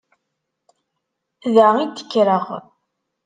Da 1.55 1.67
i 1.83 1.85
d-kkreɣ. 1.87 2.45